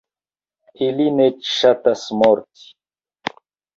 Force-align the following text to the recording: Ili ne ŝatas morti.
Ili 0.85 1.05
ne 1.19 1.27
ŝatas 1.51 2.07
morti. 2.23 3.39